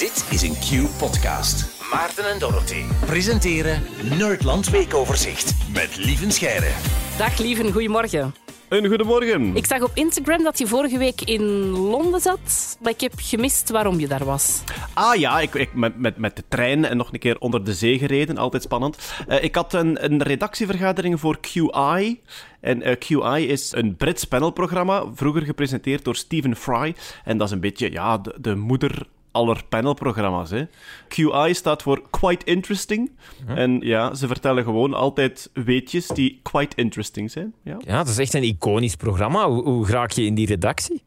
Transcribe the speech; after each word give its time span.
Dit 0.00 0.26
is 0.30 0.42
een 0.42 0.54
Q-podcast. 0.54 1.84
Maarten 1.92 2.30
en 2.30 2.38
Dorothy 2.38 2.82
presenteren 3.06 3.82
Nerdland 4.18 4.70
Weekoverzicht 4.70 5.54
met 5.72 5.96
Lieven 5.96 6.32
Scheire. 6.32 6.70
Dag 7.18 7.38
Lieven, 7.38 7.72
goedemorgen. 7.72 8.34
Een 8.68 8.86
goedemorgen. 8.86 9.56
Ik 9.56 9.66
zag 9.66 9.82
op 9.82 9.90
Instagram 9.94 10.42
dat 10.42 10.58
je 10.58 10.66
vorige 10.66 10.98
week 10.98 11.20
in 11.20 11.42
Londen 11.68 12.20
zat, 12.20 12.78
maar 12.82 12.92
ik 12.92 13.00
heb 13.00 13.12
gemist 13.16 13.70
waarom 13.70 14.00
je 14.00 14.08
daar 14.08 14.24
was. 14.24 14.62
Ah 14.94 15.14
ja, 15.14 15.40
ik, 15.40 15.54
ik, 15.54 15.74
met, 15.74 15.98
met, 15.98 16.16
met 16.16 16.36
de 16.36 16.44
trein 16.48 16.84
en 16.84 16.96
nog 16.96 17.12
een 17.12 17.18
keer 17.18 17.38
onder 17.38 17.64
de 17.64 17.74
zee 17.74 17.98
gereden, 17.98 18.38
altijd 18.38 18.62
spannend. 18.62 18.98
Uh, 19.28 19.42
ik 19.42 19.54
had 19.54 19.72
een, 19.72 20.04
een 20.04 20.22
redactievergadering 20.22 21.20
voor 21.20 21.38
QI. 21.40 22.20
En 22.60 22.88
uh, 22.88 22.94
QI 22.98 23.48
is 23.48 23.72
een 23.72 23.96
Brits 23.96 24.24
panelprogramma, 24.24 25.04
vroeger 25.14 25.42
gepresenteerd 25.42 26.04
door 26.04 26.16
Stephen 26.16 26.56
Fry. 26.56 26.94
En 27.24 27.38
dat 27.38 27.46
is 27.46 27.52
een 27.52 27.60
beetje 27.60 27.92
ja, 27.92 28.18
de, 28.18 28.34
de 28.40 28.54
moeder 28.54 29.06
aller 29.32 29.64
panelprogramma's. 29.68 30.50
Hè. 30.50 30.64
QI 31.08 31.54
staat 31.54 31.82
voor 31.82 32.02
Quite 32.10 32.46
Interesting. 32.46 33.10
En 33.46 33.80
ja, 33.80 34.14
ze 34.14 34.26
vertellen 34.26 34.64
gewoon 34.64 34.94
altijd 34.94 35.50
weetjes 35.52 36.06
die 36.06 36.40
quite 36.42 36.76
interesting 36.76 37.30
zijn. 37.30 37.54
Ja, 37.62 37.76
ja 37.78 37.96
dat 37.96 38.08
is 38.08 38.18
echt 38.18 38.34
een 38.34 38.42
iconisch 38.42 38.96
programma. 38.96 39.48
Hoe, 39.48 39.62
hoe 39.62 39.86
raak 39.86 40.10
je 40.10 40.24
in 40.24 40.34
die 40.34 40.46
redactie? 40.46 41.02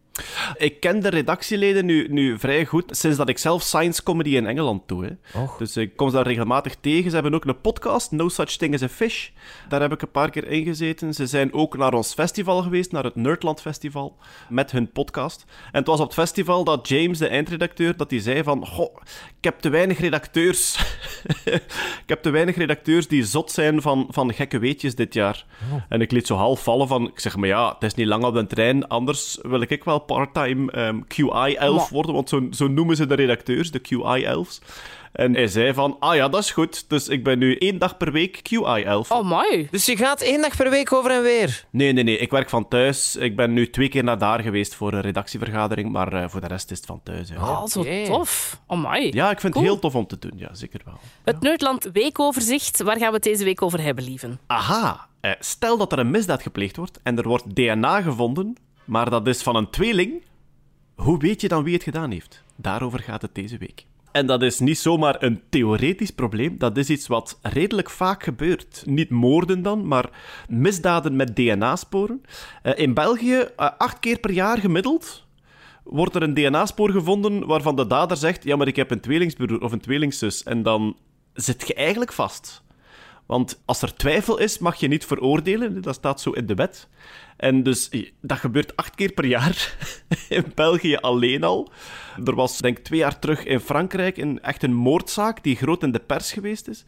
Ik 0.58 0.80
ken 0.80 0.99
de 0.99 1.09
redactieleden 1.09 1.85
nu, 1.85 2.08
nu 2.08 2.40
vrij 2.40 2.66
goed 2.66 2.98
sinds 2.98 3.17
dat 3.17 3.30
ik 3.30 3.38
zelf 3.38 3.62
science 3.62 4.03
comedy 4.03 4.30
in 4.30 4.48
Engeland 4.48 4.88
doe. 4.88 5.05
Hè. 5.05 5.41
Dus 5.58 5.77
ik 5.77 5.95
kom 5.95 6.09
ze 6.09 6.16
daar 6.16 6.27
regelmatig 6.27 6.76
tegen. 6.81 7.09
Ze 7.09 7.16
hebben 7.16 7.34
ook 7.34 7.45
een 7.45 7.62
podcast, 7.62 8.12
No 8.12 8.30
Such 8.30 8.49
Thing 8.49 8.73
as 8.73 8.81
a 8.81 8.89
Fish. 8.89 9.30
Daar 9.70 9.81
heb 9.81 9.91
ik 9.91 10.02
een 10.02 10.12
paar 10.12 10.30
keer 10.30 10.48
in 10.48 10.63
gezeten. 10.63 11.13
Ze 11.13 11.27
zijn 11.27 11.53
ook 11.53 11.77
naar 11.77 11.94
ons 11.94 12.13
festival 12.13 12.62
geweest, 12.62 12.91
naar 12.91 13.03
het 13.03 13.16
Nerdland 13.16 13.62
Festival, 13.62 14.17
met 14.49 14.72
hun 14.72 14.91
podcast. 14.91 15.45
En 15.72 15.80
het 15.80 15.88
was 15.88 15.99
op 15.99 16.05
het 16.05 16.14
festival 16.14 16.64
dat 16.64 16.88
James, 16.88 17.17
de 17.17 17.27
eindredacteur, 17.27 17.98
dat 17.98 18.09
hij 18.11 18.20
zei 18.20 18.44
van 18.44 18.67
goh, 18.67 18.95
ik 19.38 19.44
heb 19.44 19.59
te 19.59 19.70
weinig 19.70 20.00
redacteurs. 20.00 20.77
ik 22.03 22.03
heb 22.05 22.22
te 22.22 22.30
weinig 22.30 22.55
redacteurs 22.55 23.08
die 23.08 23.25
zot 23.25 23.52
zijn 23.52 23.81
van, 23.81 24.08
van 24.09 24.33
gekke 24.33 24.59
weetjes 24.59 24.95
dit 24.95 25.14
jaar. 25.14 25.45
Oh. 25.72 25.81
En 25.89 26.02
ik 26.02 26.11
liet 26.11 26.27
zo 26.27 26.36
half 26.36 26.64
vallen 26.64 26.88
van, 26.88 27.08
ik 27.08 27.20
zeg 27.20 27.36
maar 27.36 27.48
ja, 27.48 27.73
het 27.73 27.83
is 27.83 27.94
niet 27.94 28.08
lang 28.08 28.23
op 28.23 28.33
de 28.33 28.48
trein, 28.48 28.88
anders 28.88 29.39
wil 29.42 29.61
ik 29.61 29.83
wel 29.83 30.02
part-time 30.06 30.88
um, 30.88 31.06
QI-elf 31.08 31.90
worden, 31.90 32.14
want 32.14 32.30
zo, 32.30 32.48
zo 32.52 32.68
noemen 32.68 32.96
ze 32.96 33.08
de 33.08 33.16
redacteurs, 33.16 33.72
de 33.72 33.80
QI-elfs. 33.80 34.62
En 35.14 35.34
hij 35.34 35.48
zei 35.48 35.73
van, 35.73 35.95
ah 36.00 36.16
ja, 36.16 36.30
dat 36.30 36.42
is 36.42 36.52
goed. 36.52 36.90
Dus 36.90 37.08
ik 37.08 37.23
ben 37.23 37.40
nu 37.40 37.56
één 37.56 37.78
dag 37.78 37.98
per 37.98 38.12
week 38.12 38.42
QI-elf. 38.50 39.12
Oh, 39.12 39.26
mooi. 39.26 39.68
Dus 39.72 39.86
je 39.86 39.98
gaat 39.98 40.22
één 40.22 40.42
dag 40.42 40.56
per 40.56 40.70
week 40.70 40.94
over 40.94 41.12
en 41.12 41.22
weer? 41.22 41.66
Nee, 41.70 41.94
nee, 41.94 42.04
nee. 42.04 42.18
Ik 42.18 42.32
werk 42.32 42.50
van 42.50 42.68
thuis. 42.68 43.16
Ik 43.16 43.36
ben 43.36 43.54
nu 43.54 43.70
twee 43.70 43.90
keer 43.90 44.04
naar 44.04 44.18
daar 44.18 44.40
geweest 44.40 44.76
voor 44.76 44.94
een 44.94 45.02
redactievergadering, 45.02 45.92
maar 45.92 46.14
uh, 46.14 46.28
voor 46.28 46.42
de 46.42 46.48
rest 46.48 46.72
is 46.72 46.78
het 46.78 46.86
van 46.86 47.02
thuis. 47.04 47.30
Ja. 47.30 47.36
Oh, 47.36 47.66
zo 47.66 47.86
tof. 48.06 48.60
Oh, 48.67 48.82
mooi. 48.82 49.12
Ja, 49.12 49.32
ik 49.32 49.40
vind 49.40 49.54
het 49.54 49.64
heel 49.64 49.80
tof 49.80 49.95
om 49.95 50.08
te 50.08 50.20
doen. 50.20 50.34
Ja, 50.36 50.54
zeker 50.54 50.82
wel. 50.86 51.00
Het 51.23 51.42
Nerdland 51.42 51.90
Weekoverzicht. 51.94 52.82
Waar 52.82 52.98
gaan 52.98 53.08
we 53.08 53.16
het 53.16 53.23
deze 53.23 53.44
week 53.44 53.62
over 53.62 53.82
hebben, 53.82 54.04
lieven? 54.04 54.40
Aha. 54.48 55.08
Eh, 55.20 55.32
stel 55.40 55.78
dat 55.78 55.92
er 55.92 56.00
een 56.00 56.12
misdaad 56.12 56.42
gepleegd 56.42 56.76
wordt 56.76 57.00
en 57.04 57.17
er 57.17 57.28
wordt 57.28 57.56
DNA 57.56 58.02
gevonden 58.02 58.56
maar 58.86 59.09
dat 59.09 59.28
is 59.28 59.42
van 59.42 59.56
een 59.56 59.70
tweeling. 59.70 60.22
Hoe 60.95 61.20
weet 61.20 61.42
je 61.42 61.48
dan 61.48 61.64
wie 61.64 61.73
het 61.73 61.84
gedaan 61.84 62.12
heeft? 62.12 62.44
Daarover 62.56 63.00
gaat 63.00 63.22
het 63.22 63.36
deze 63.36 63.58
week. 63.58 63.86
En 64.12 64.26
dat 64.26 64.42
is 64.42 64.59
niet 64.59 64.78
zomaar 64.78 65.23
een 65.23 65.42
theoretisch 65.50 66.12
probleem, 66.12 66.58
dat 66.58 66.78
is 66.78 66.89
iets 66.89 67.08
wat 67.08 67.39
redelijk 67.42 67.89
vaak 67.89 68.23
gebeurt. 68.23 68.84
Niet 68.86 69.09
moorden 69.09 69.61
dan, 69.61 69.88
maar 69.88 70.09
misdaden 70.50 71.16
met 71.16 71.36
DNA-sporen. 71.36 72.22
Eh, 72.61 72.73
in 72.76 72.94
België, 72.94 73.36
eh, 73.36 73.70
acht 73.78 74.00
keer 74.00 74.20
per 74.20 74.31
jaar 74.31 74.58
gemiddeld, 74.58 75.26
wordt 75.84 76.16
er 76.16 76.23
een 76.23 76.34
DNA-spoor 76.34 76.92
gevonden 76.92 77.45
waarvan 77.48 77.76
de 77.76 77.88
dader 77.88 78.17
zegt: 78.17 78.44
Ja, 78.44 78.56
maar 78.56 78.67
ik 78.67 78.76
heb 78.76 78.92
een 78.92 79.00
tweelingsbroer 79.00 79.61
of 79.61 79.72
een 79.72 79.81
tweelingzus. 79.81 80.44
En 80.44 80.64
dan 80.64 80.95
zit 81.34 81.67
je 81.67 81.73
eigenlijk 81.73 82.14
vast. 82.14 82.62
Want 83.26 83.62
als 83.66 83.82
er 83.82 83.96
twijfel 83.96 84.38
is, 84.40 84.60
mag 84.60 84.76
je 84.76 84.88
niet 84.88 85.06
veroordelen. 85.06 85.82
Dat 85.82 85.95
staat 85.95 86.22
zo 86.22 86.32
in 86.32 86.45
de 86.45 86.56
wet. 86.56 86.88
En 87.38 87.64
dus 87.64 87.89
dat 88.22 88.38
gebeurt 88.38 88.76
acht 88.76 88.95
keer 88.95 89.11
per 89.11 89.26
jaar 89.26 89.76
in 90.30 90.45
België 90.56 90.95
alleen 90.95 91.44
al. 91.44 91.72
Er 92.26 92.36
was 92.36 92.58
denk 92.58 92.78
ik 92.78 92.83
twee 92.83 93.00
jaar 93.00 93.20
terug 93.20 93.44
in 93.44 93.60
Frankrijk 93.60 94.17
een, 94.17 94.42
echt 94.42 94.64
een 94.64 94.73
moordzaak 94.73 95.44
die 95.44 95.56
groot 95.56 95.83
in 95.83 95.92
de 95.92 96.00
pers 96.00 96.32
geweest 96.32 96.67
is. 96.67 96.86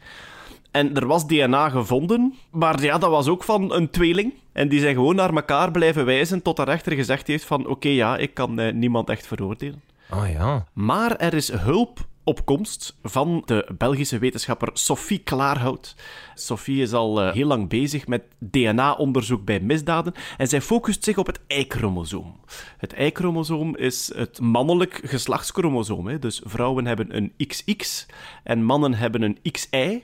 En 0.72 0.96
er 0.96 1.08
was 1.08 1.28
DNA 1.28 1.70
gevonden, 1.70 2.34
maar 2.52 2.82
ja, 2.82 2.98
dat 2.98 3.10
was 3.10 3.28
ook 3.28 3.44
van 3.44 3.74
een 3.74 3.90
tweeling. 3.90 4.34
En 4.52 4.70
die 4.70 4.80
zijn 4.80 4.94
gewoon 4.96 5.16
naar 5.16 5.34
elkaar 5.34 5.72
blijven 5.72 6.06
wijzen 6.06 6.42
tot 6.42 6.56
de 6.56 6.64
rechter 6.64 6.94
gezegd 6.94 7.28
heeft 7.28 7.46
van 7.46 7.68
oké, 7.68 7.90
ja, 7.90 8.18
ik 8.18 8.34
kan 8.34 8.60
eh, 8.60 8.74
niemand 8.74 9.10
echt 9.10 9.28
veroordelen. 9.28 9.82
Oh 10.12 10.30
ja. 10.30 10.66
Maar 10.74 11.16
er 11.16 11.34
is 11.34 11.52
hulp 11.52 12.00
opkomst 12.26 12.98
van 13.04 13.42
de 13.46 13.72
Belgische 13.78 14.20
wetenschapper 14.20 14.70
Sophie 14.74 15.20
Klaarhout. 15.20 15.96
Sophie 16.36 16.82
is 16.82 16.94
al 16.94 17.24
uh, 17.24 17.34
heel 17.34 17.48
lang 17.48 17.70
bezig 17.70 18.08
met 18.08 18.24
DNA-onderzoek 18.40 19.46
bij 19.46 19.60
misdaden 19.60 20.14
en 20.38 20.48
zij 20.48 20.62
focust 20.62 21.04
zich 21.04 21.18
op 21.18 21.28
het 21.28 21.40
Y-chromosoom. 21.48 22.40
Het 22.78 22.94
Y-chromosoom 22.98 23.76
is 23.76 24.12
het 24.16 24.40
mannelijk 24.40 25.02
geslachtschromosoom. 25.04 26.20
Dus 26.20 26.42
vrouwen 26.44 26.86
hebben 26.86 27.16
een 27.16 27.34
XX 27.48 28.06
en 28.44 28.64
mannen 28.64 28.94
hebben 28.94 29.22
een 29.22 29.38
XY. 29.52 30.04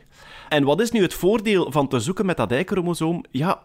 En 0.50 0.64
wat 0.64 0.82
is 0.82 0.92
nu 0.92 1.02
het 1.02 1.14
voordeel 1.14 1.72
van 1.72 1.88
te 1.88 2.00
zoeken 2.00 2.26
met 2.26 2.38
dat 2.38 2.52
Y-chromosoom? 2.52 3.24
Ja, 3.32 3.62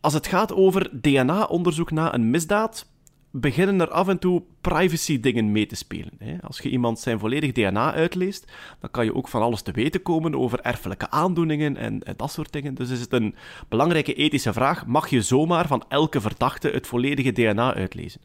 als 0.00 0.14
het 0.14 0.26
gaat 0.26 0.54
over 0.54 0.90
DNA-onderzoek 1.00 1.90
na 1.90 2.14
een 2.14 2.30
misdaad, 2.30 2.89
beginnen 3.30 3.80
er 3.80 3.88
af 3.88 4.08
en 4.08 4.18
toe 4.18 4.42
privacy-dingen 4.60 5.52
mee 5.52 5.66
te 5.66 5.74
spelen. 5.74 6.40
Als 6.42 6.58
je 6.58 6.70
iemand 6.70 6.98
zijn 6.98 7.18
volledig 7.18 7.52
DNA 7.52 7.92
uitleest, 7.92 8.52
dan 8.80 8.90
kan 8.90 9.04
je 9.04 9.14
ook 9.14 9.28
van 9.28 9.42
alles 9.42 9.62
te 9.62 9.72
weten 9.72 10.02
komen 10.02 10.34
over 10.34 10.60
erfelijke 10.60 11.10
aandoeningen 11.10 11.76
en, 11.76 12.02
dat 12.16 12.32
soort 12.32 12.52
dingen. 12.52 12.74
Dus 12.74 12.90
is 12.90 13.00
het 13.00 13.12
een 13.12 13.34
belangrijke 13.68 14.14
ethische 14.14 14.52
vraag: 14.52 14.86
mag 14.86 15.08
je 15.08 15.22
zomaar 15.22 15.66
van 15.66 15.84
elke 15.88 16.20
verdachte 16.20 16.68
het 16.68 16.86
volledige 16.86 17.32
DNA 17.32 17.74
uitlezen? 17.74 18.20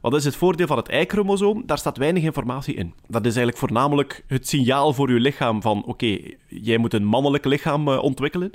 Wat 0.00 0.14
is 0.14 0.24
het 0.24 0.36
voordeel 0.36 0.66
van 0.66 0.76
het 0.76 0.88
Y-chromosoom? 0.88 1.62
Daar 1.66 1.78
staat 1.78 1.96
weinig 1.96 2.22
informatie 2.22 2.74
in. 2.74 2.94
Dat 3.06 3.20
is 3.20 3.36
eigenlijk 3.36 3.56
voornamelijk 3.56 4.24
het 4.26 4.48
signaal 4.48 4.92
voor 4.92 5.12
je 5.12 5.20
lichaam 5.20 5.62
van 5.62 5.84
oké, 5.84 6.18
jij 6.48 6.78
moet 6.78 6.94
een 6.94 7.04
mannelijk 7.04 7.44
lichaam 7.44 7.88
uh, 7.88 8.02
ontwikkelen. 8.02 8.50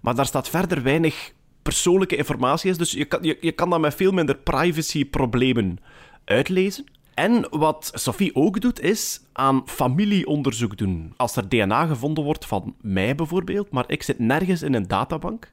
Maar 0.00 0.14
daar 0.14 0.26
staat 0.26 0.48
verder 0.48 0.82
weinig 0.82 1.32
persoonlijke 1.62 2.16
informatie 2.16 2.70
is. 2.70 2.76
Dus 2.76 2.92
je 2.92 3.04
kan, 3.04 3.22
je, 3.22 3.38
je 3.40 3.52
kan 3.52 3.70
dat 3.70 3.80
met 3.80 3.94
veel 3.94 4.12
minder 4.12 4.36
privacy-problemen 4.36 5.78
uitlezen. 6.24 6.84
En 7.14 7.46
wat 7.50 7.90
Sophie 7.94 8.34
ook 8.34 8.60
doet, 8.60 8.80
is 8.80 9.20
aan 9.32 9.62
familieonderzoek 9.66 10.76
doen. 10.76 11.12
Als 11.16 11.36
er 11.36 11.48
DNA 11.48 11.86
gevonden 11.86 12.24
wordt 12.24 12.46
van 12.46 12.74
mij 12.80 13.14
bijvoorbeeld, 13.14 13.70
maar 13.70 13.84
ik 13.86 14.02
zit 14.02 14.18
nergens 14.18 14.62
in 14.62 14.74
een 14.74 14.88
databank, 14.88 15.50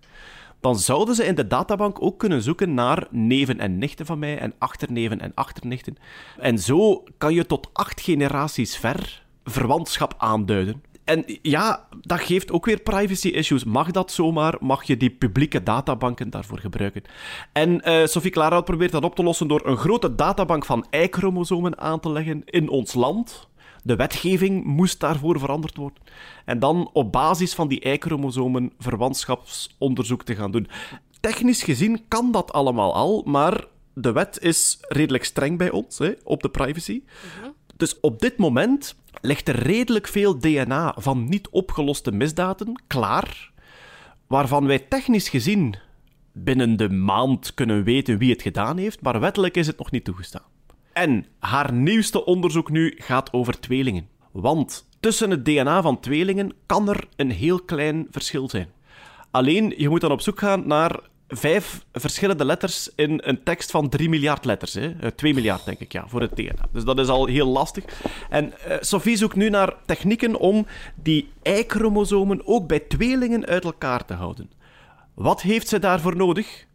dan 0.59 0.79
zouden 0.79 1.15
ze 1.15 1.25
in 1.25 1.35
de 1.35 1.47
databank 1.47 2.01
ook 2.01 2.19
kunnen 2.19 2.41
zoeken 2.41 2.73
naar 2.73 3.07
neven 3.11 3.59
en 3.59 3.77
nichten 3.77 4.05
van 4.05 4.19
mij 4.19 4.39
en 4.39 4.53
achterneven 4.57 5.21
en 5.21 5.31
achternichten. 5.35 5.97
En 6.39 6.59
zo 6.59 7.03
kan 7.17 7.33
je 7.33 7.45
tot 7.45 7.69
acht 7.73 8.01
generaties 8.01 8.77
ver 8.77 9.23
verwantschap 9.43 10.13
aanduiden. 10.17 10.83
En 11.05 11.23
ja, 11.41 11.87
dat 12.01 12.19
geeft 12.19 12.51
ook 12.51 12.65
weer 12.65 12.79
privacy 12.79 13.27
issues. 13.27 13.63
Mag 13.63 13.91
dat 13.91 14.11
zomaar? 14.11 14.55
Mag 14.59 14.83
je 14.83 14.97
die 14.97 15.09
publieke 15.09 15.63
databanken 15.63 16.29
daarvoor 16.29 16.59
gebruiken? 16.59 17.03
En 17.51 17.89
uh, 17.89 18.05
Sophie 18.05 18.31
Klaarhout 18.31 18.65
probeert 18.65 18.91
dat 18.91 19.03
op 19.03 19.15
te 19.15 19.23
lossen 19.23 19.47
door 19.47 19.65
een 19.65 19.77
grote 19.77 20.15
databank 20.15 20.65
van 20.65 20.85
Y-chromosomen 20.91 21.77
aan 21.77 21.99
te 21.99 22.09
leggen 22.09 22.41
in 22.45 22.69
ons 22.69 22.93
land. 22.93 23.47
De 23.83 23.95
wetgeving 23.95 24.63
moest 24.63 24.99
daarvoor 24.99 25.39
veranderd 25.39 25.77
worden. 25.77 26.03
En 26.45 26.59
dan 26.59 26.89
op 26.93 27.11
basis 27.11 27.53
van 27.53 27.67
die 27.67 27.87
Y-chromosomen 27.87 28.73
verwantschapsonderzoek 28.79 30.23
te 30.23 30.35
gaan 30.35 30.51
doen. 30.51 30.67
Technisch 31.19 31.63
gezien 31.63 32.05
kan 32.07 32.31
dat 32.31 32.53
allemaal 32.53 32.93
al, 32.93 33.23
maar 33.25 33.65
de 33.93 34.11
wet 34.11 34.39
is 34.41 34.77
redelijk 34.81 35.23
streng 35.23 35.57
bij 35.57 35.71
ons 35.71 35.97
hè, 35.97 36.11
op 36.23 36.41
de 36.41 36.49
privacy. 36.49 37.03
Mhm. 37.39 37.49
Dus 37.77 37.99
op 37.99 38.19
dit 38.19 38.37
moment 38.37 38.95
ligt 39.21 39.47
er 39.47 39.59
redelijk 39.59 40.07
veel 40.07 40.39
DNA 40.39 40.95
van 40.97 41.29
niet 41.29 41.49
opgeloste 41.49 42.11
misdaden 42.11 42.81
klaar, 42.87 43.51
waarvan 44.27 44.65
wij 44.65 44.79
technisch 44.79 45.29
gezien 45.29 45.75
binnen 46.31 46.77
de 46.77 46.89
maand 46.89 47.53
kunnen 47.53 47.83
weten 47.83 48.17
wie 48.17 48.31
het 48.31 48.41
gedaan 48.41 48.77
heeft, 48.77 49.01
maar 49.01 49.19
wettelijk 49.19 49.57
is 49.57 49.67
het 49.67 49.77
nog 49.77 49.91
niet 49.91 50.03
toegestaan. 50.03 50.43
En 50.93 51.25
haar 51.39 51.73
nieuwste 51.73 52.25
onderzoek 52.25 52.69
nu 52.69 52.93
gaat 52.97 53.33
over 53.33 53.59
tweelingen. 53.59 54.07
Want 54.31 54.87
tussen 54.99 55.29
het 55.29 55.45
DNA 55.45 55.81
van 55.81 55.99
tweelingen 55.99 56.53
kan 56.65 56.89
er 56.89 57.07
een 57.15 57.31
heel 57.31 57.59
klein 57.61 58.07
verschil 58.11 58.49
zijn. 58.49 58.69
Alleen, 59.31 59.73
je 59.77 59.89
moet 59.89 60.01
dan 60.01 60.11
op 60.11 60.21
zoek 60.21 60.39
gaan 60.39 60.67
naar 60.67 60.99
vijf 61.37 61.85
verschillende 61.93 62.45
letters 62.45 62.89
in 62.95 63.21
een 63.23 63.43
tekst 63.43 63.71
van 63.71 63.89
3 63.89 64.09
miljard 64.09 64.45
letters. 64.45 64.73
Hè? 64.73 65.11
2 65.11 65.31
eh, 65.31 65.37
miljard, 65.37 65.65
denk 65.65 65.79
ik, 65.79 65.91
ja, 65.91 66.07
voor 66.07 66.21
het 66.21 66.35
DNA. 66.35 66.67
Dus 66.71 66.83
dat 66.83 66.99
is 66.99 67.07
al 67.07 67.25
heel 67.25 67.47
lastig. 67.47 67.83
En 68.29 68.53
uh, 68.67 68.75
Sophie 68.79 69.17
zoekt 69.17 69.35
nu 69.35 69.49
naar 69.49 69.73
technieken 69.85 70.35
om 70.35 70.65
die 70.95 71.29
Y-chromosomen 71.43 72.47
ook 72.47 72.67
bij 72.67 72.79
tweelingen 72.79 73.45
uit 73.45 73.63
elkaar 73.63 74.05
te 74.05 74.13
houden. 74.13 74.51
Wat 75.13 75.41
heeft 75.41 75.67
ze 75.67 75.79
daarvoor 75.79 76.15
nodig? 76.15 76.65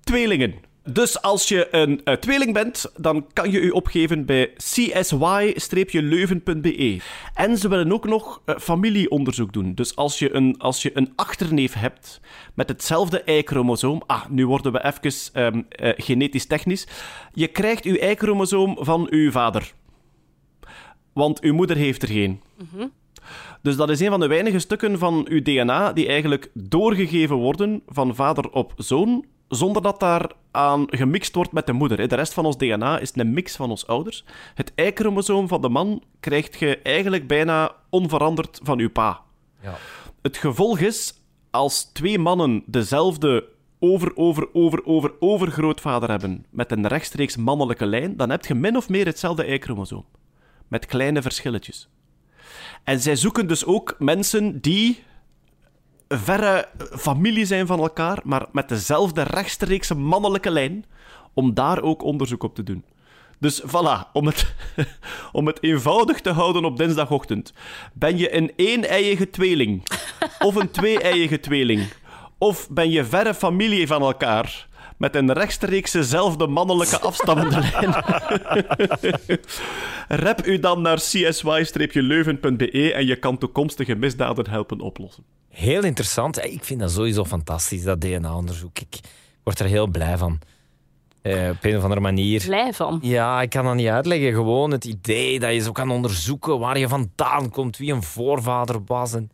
Tweelingen. 0.00 0.54
Dus 0.88 1.22
als 1.22 1.48
je 1.48 1.68
een 1.70 2.00
uh, 2.04 2.14
tweeling 2.14 2.52
bent, 2.52 2.92
dan 2.96 3.26
kan 3.32 3.50
je 3.50 3.60
u 3.60 3.70
opgeven 3.70 4.24
bij 4.24 4.52
csy-leuven.be. 4.56 7.00
En 7.34 7.58
ze 7.58 7.68
willen 7.68 7.92
ook 7.92 8.06
nog 8.06 8.42
uh, 8.46 8.56
familieonderzoek 8.58 9.52
doen. 9.52 9.74
Dus 9.74 9.96
als 9.96 10.18
je, 10.18 10.34
een, 10.34 10.58
als 10.58 10.82
je 10.82 10.90
een 10.94 11.12
achterneef 11.16 11.74
hebt 11.74 12.20
met 12.54 12.68
hetzelfde 12.68 13.22
Y-chromosoom... 13.24 14.02
Ah, 14.06 14.26
nu 14.28 14.46
worden 14.46 14.72
we 14.72 14.84
even 14.84 15.44
um, 15.44 15.66
genetisch 15.96 16.46
technisch. 16.46 16.86
Je 17.32 17.46
krijgt 17.46 17.84
uw 17.84 17.94
Y-chromosoom 17.94 18.76
van 18.80 19.06
uw 19.10 19.30
vader. 19.30 19.72
Want 21.12 21.40
uw 21.40 21.54
moeder 21.54 21.76
heeft 21.76 22.02
er 22.02 22.08
geen. 22.08 22.40
Dus 23.62 23.76
dat 23.76 23.90
is 23.90 24.00
een 24.00 24.10
van 24.10 24.20
de 24.20 24.26
weinige 24.26 24.58
stukken 24.58 24.98
van 24.98 25.26
uw 25.28 25.42
DNA 25.42 25.92
die 25.92 26.06
eigenlijk 26.06 26.50
doorgegeven 26.54 27.36
worden 27.36 27.82
van 27.86 28.14
vader 28.14 28.50
op 28.50 28.72
zoon, 28.76 29.24
zonder 29.48 29.82
dat 29.82 30.00
daar 30.00 30.30
aan 30.50 30.84
gemixt 30.86 31.34
wordt 31.34 31.52
met 31.52 31.66
de 31.66 31.72
moeder. 31.72 32.08
De 32.08 32.14
rest 32.14 32.34
van 32.34 32.44
ons 32.44 32.56
DNA 32.56 32.98
is 32.98 33.10
een 33.14 33.32
mix 33.32 33.56
van 33.56 33.70
ons 33.70 33.86
ouders. 33.86 34.24
Het 34.54 34.72
Y-chromosoom 34.74 35.48
van 35.48 35.60
de 35.60 35.68
man 35.68 36.02
krijgt 36.20 36.58
je 36.58 36.78
eigenlijk 36.78 37.26
bijna 37.26 37.74
onveranderd 37.90 38.60
van 38.62 38.78
uw 38.78 38.90
pa. 38.90 39.20
Ja. 39.62 39.74
Het 40.22 40.36
gevolg 40.36 40.78
is, 40.78 41.14
als 41.50 41.84
twee 41.84 42.18
mannen 42.18 42.62
dezelfde 42.66 43.48
over, 43.78 44.16
over, 44.16 44.54
over, 44.54 44.84
over, 44.84 45.12
overgrootvader 45.18 46.10
hebben 46.10 46.46
met 46.50 46.72
een 46.72 46.86
rechtstreeks 46.86 47.36
mannelijke 47.36 47.86
lijn, 47.86 48.16
dan 48.16 48.30
heb 48.30 48.46
je 48.46 48.54
min 48.54 48.76
of 48.76 48.88
meer 48.88 49.06
hetzelfde 49.06 49.46
Y-chromosoom. 49.46 50.04
Met 50.68 50.86
kleine 50.86 51.22
verschilletjes. 51.22 51.88
En 52.84 53.00
zij 53.00 53.16
zoeken 53.16 53.46
dus 53.46 53.64
ook 53.64 53.94
mensen 53.98 54.60
die 54.60 55.02
verre 56.08 56.68
familie 56.78 57.44
zijn 57.44 57.66
van 57.66 57.78
elkaar, 57.78 58.18
maar 58.24 58.46
met 58.52 58.68
dezelfde 58.68 59.22
rechtstreekse 59.22 59.94
mannelijke 59.94 60.50
lijn, 60.50 60.84
om 61.34 61.54
daar 61.54 61.82
ook 61.82 62.02
onderzoek 62.02 62.42
op 62.42 62.54
te 62.54 62.62
doen. 62.62 62.84
Dus 63.38 63.62
voilà, 63.62 64.12
om 64.12 64.26
het, 64.26 64.54
om 65.32 65.46
het 65.46 65.62
eenvoudig 65.62 66.20
te 66.20 66.30
houden 66.30 66.64
op 66.64 66.76
dinsdagochtend. 66.76 67.52
Ben 67.92 68.18
je 68.18 68.36
een 68.36 68.52
één-eiige 68.56 69.30
tweeling? 69.30 69.82
Of 70.38 70.54
een 70.54 70.70
twee-eiige 70.70 71.40
tweeling? 71.40 71.88
Of 72.38 72.68
ben 72.70 72.90
je 72.90 73.04
verre 73.04 73.34
familie 73.34 73.86
van 73.86 74.02
elkaar? 74.02 74.66
met 74.96 75.14
een 75.14 75.32
rechtstreeksezelfde 75.32 76.46
mannelijke 76.46 76.98
afstammende 77.00 77.60
lijn. 77.72 77.94
Rep 80.24 80.46
u 80.46 80.58
dan 80.58 80.82
naar 80.82 80.98
csy-leuven.be 80.98 82.92
en 82.92 83.06
je 83.06 83.16
kan 83.16 83.38
toekomstige 83.38 83.94
misdaden 83.94 84.50
helpen 84.50 84.80
oplossen. 84.80 85.24
Heel 85.56 85.84
interessant. 85.84 86.44
Ik 86.44 86.64
vind 86.64 86.80
dat 86.80 86.90
sowieso 86.90 87.24
fantastisch, 87.24 87.82
dat 87.82 88.00
DNA-onderzoek. 88.00 88.78
Ik 88.78 89.00
word 89.42 89.58
er 89.58 89.66
heel 89.66 89.86
blij 89.86 90.18
van. 90.18 90.38
Uh, 91.22 91.48
op 91.48 91.64
een 91.64 91.76
of 91.76 91.82
andere 91.82 92.00
manier. 92.00 92.44
Blij 92.46 92.72
van? 92.72 92.98
Ja, 93.02 93.42
ik 93.42 93.50
kan 93.50 93.64
dat 93.64 93.74
niet 93.74 93.88
uitleggen. 93.88 94.32
Gewoon 94.32 94.70
het 94.70 94.84
idee 94.84 95.40
dat 95.40 95.52
je 95.52 95.60
zo 95.60 95.72
kan 95.72 95.90
onderzoeken 95.90 96.58
waar 96.58 96.78
je 96.78 96.88
vandaan 96.88 97.50
komt, 97.50 97.76
wie 97.76 97.92
een 97.92 98.02
voorvader 98.02 98.80
was. 98.86 99.14
En 99.14 99.30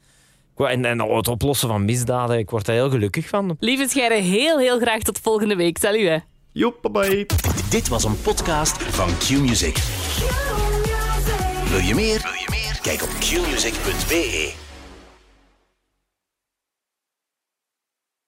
en, 0.56 0.84
en 0.84 0.98
het 0.98 1.28
oplossen 1.28 1.68
van 1.68 1.84
misdaden, 1.84 2.38
ik 2.38 2.50
word 2.50 2.66
daar 2.66 2.74
heel 2.74 2.90
gelukkig 2.90 3.28
van. 3.28 3.56
Lieve 3.58 3.88
Scheire, 3.88 4.14
heel 4.14 4.58
heel 4.58 4.78
graag 4.78 5.02
tot 5.02 5.18
volgende 5.18 5.56
week. 5.56 5.78
Salut 5.78 6.08
hè. 6.08 6.18
Joep, 6.52 6.88
bye. 6.92 7.26
Dit 7.70 7.88
was 7.88 8.04
een 8.04 8.20
podcast 8.20 8.82
van 8.82 9.08
Q-Music. 9.18 9.76
Wil 11.70 11.78
je 11.78 11.94
meer? 11.94 12.20
Wil 12.22 12.32
je 12.32 12.46
meer? 12.50 12.78
Kijk 12.82 13.02
op 13.02 13.08
qmusic.be. 13.08 14.61